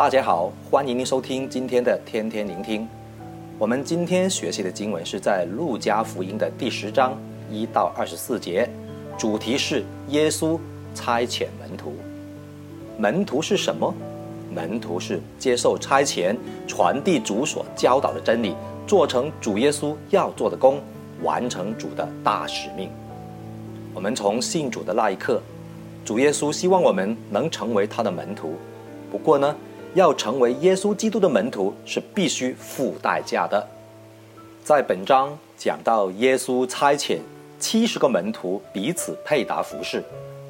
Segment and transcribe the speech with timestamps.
[0.00, 2.88] 大家好，欢迎您收听今天的天天聆听。
[3.58, 7.14] 我们今天学习的经文是在路加福音的第十章
[7.50, 8.66] 一到二十四节，
[9.18, 10.58] 主题是耶稣
[10.94, 11.92] 差遣门徒。
[12.96, 13.94] 门徒是什么？
[14.50, 16.34] 门徒是接受差遣，
[16.66, 18.54] 传递主所教导的真理，
[18.86, 20.80] 做成主耶稣要做的工，
[21.22, 22.88] 完成主的大使命。
[23.92, 25.42] 我们从信主的那一刻，
[26.06, 28.54] 主耶稣希望我们能成为他的门徒。
[29.10, 29.54] 不过呢，
[29.94, 33.66] 要成为耶稣基督的门徒是必须付代价的。
[34.62, 37.18] 在本章讲到耶稣差遣
[37.58, 40.02] 七十个门徒彼此配搭服侍，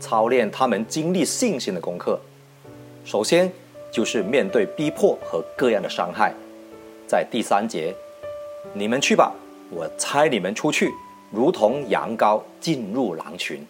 [0.00, 2.18] 操练他们经历信心的功课。
[3.04, 3.50] 首先
[3.92, 6.34] 就是面对逼迫和各样的伤害。
[7.06, 7.94] 在第三节，
[8.74, 9.32] 你们去吧，
[9.70, 10.90] 我差你们出去，
[11.30, 13.64] 如同羊羔进入狼群。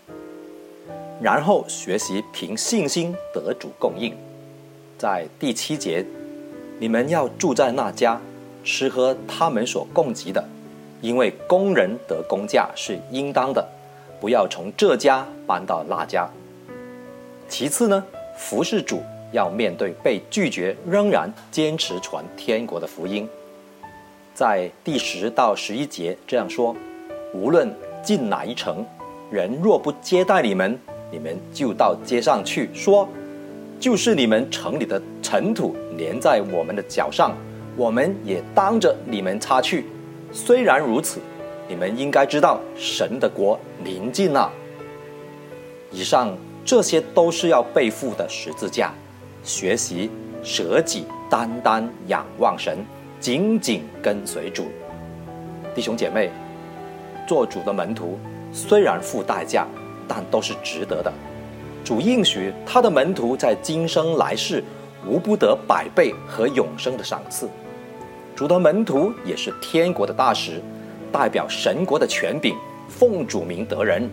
[1.21, 4.17] 然后学习凭信心得主供应。
[4.99, 6.05] 在第七节，
[6.81, 8.21] 你们要住在那家，
[8.65, 10.45] 吃喝他们所供给的，
[11.01, 13.65] 因为工人得工价是应当的，
[14.21, 16.29] 不要从这家搬到那家。
[17.49, 18.05] 其次呢，
[18.37, 23.29] 服侍主要面对被拒绝，仍然坚持传天国的福音。
[24.35, 26.75] 在第十到十一节这样说：
[27.33, 28.85] 无论进哪一城，
[29.31, 30.77] 人若不接待你们，
[31.13, 33.09] 你们就到街上去说。
[33.81, 37.37] 就是你们城里的尘土粘在我们的脚上，
[37.77, 39.87] 我们也当着你们擦去。
[40.33, 41.20] 虽然如此，
[41.69, 44.51] 你们应该知道神的国临近了。
[45.91, 48.93] 以上这些都是要背负的十字架，
[49.45, 50.11] 学习
[50.42, 52.85] 舍己，单单仰望神，
[53.20, 54.67] 紧紧跟随主。
[55.75, 56.31] 弟兄姐妹，
[57.29, 58.19] 做主的门徒
[58.53, 59.67] 虽然付代价，
[60.09, 61.13] 但都是值得的。
[61.84, 64.62] 主应许他的门徒在今生来世
[65.07, 67.48] 无不得百倍和永生的赏赐。
[68.36, 70.61] 主的门徒也是天国的大使，
[71.11, 72.55] 代表神国的权柄，
[72.89, 74.08] 奉主名得人。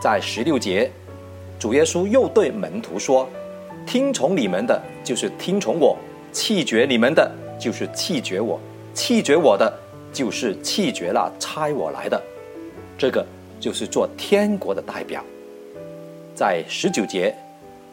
[0.00, 0.90] 在十六节，
[1.58, 3.28] 主耶稣又对门徒说
[3.86, 5.96] ：“听从你们的，就是听从我；
[6.32, 8.58] 弃绝你们的，就是弃绝我；
[8.94, 9.72] 弃绝我的，
[10.12, 12.20] 就是弃绝了差我来的。”
[12.98, 13.24] 这个
[13.60, 15.22] 就是做天国的代表。
[16.34, 17.34] 在十九节，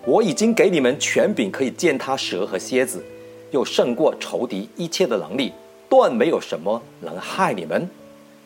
[0.06, 3.04] 我已经给你们权柄，可以践踏蛇和蝎子，
[3.52, 5.52] 又胜过仇敌一切的能力，
[5.90, 7.90] 断没有什么能害你们。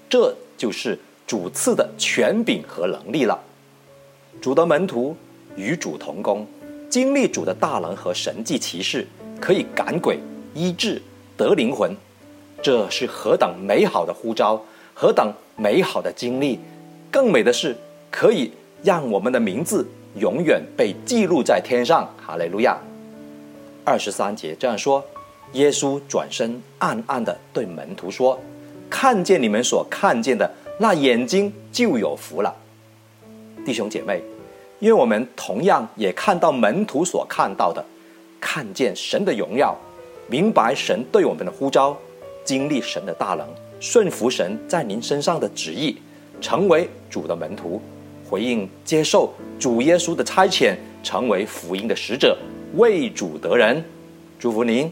[0.09, 3.39] 这就是主赐的权柄和能力了。
[4.41, 5.15] 主的门徒
[5.55, 6.45] 与主同工，
[6.89, 9.07] 经历主的大能和神迹奇事，
[9.39, 10.19] 可以赶鬼、
[10.55, 11.01] 医治、
[11.37, 11.95] 得灵魂。
[12.61, 16.59] 这是何等美好的呼召，何等美好的经历！
[17.11, 17.75] 更美的是，
[18.09, 18.51] 可以。
[18.83, 19.87] 让我们的名字
[20.19, 22.77] 永远被记录在天上，哈利路亚。
[23.85, 25.03] 二十三节这样说：
[25.53, 28.39] 耶稣转身暗暗地对门徒说
[28.89, 30.49] ：“看见你们所看见的，
[30.79, 32.53] 那眼睛就有福了。”
[33.65, 34.21] 弟兄姐妹，
[34.79, 37.83] 因为我们同样也看到门徒所看到的，
[38.39, 39.73] 看见神的荣耀，
[40.27, 41.97] 明白神对我们的呼召，
[42.43, 43.47] 经历神的大能，
[43.79, 45.97] 顺服神在您身上的旨意，
[46.41, 47.81] 成为主的门徒。
[48.29, 52.37] 回应接受主耶稣的差遣，成为福音的使者，
[52.75, 53.83] 为主得人。
[54.39, 54.91] 祝福您。